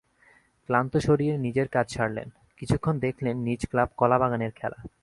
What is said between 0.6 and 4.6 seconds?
ক্লান্ত শরীরে নিজের কাজ সারলেন, কিছুক্ষণ দেখলেন নিজ ক্লাব কলাবাগানের